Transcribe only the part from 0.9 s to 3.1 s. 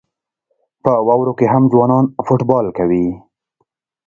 واورو کې هم ځوانان فوټبال کوي.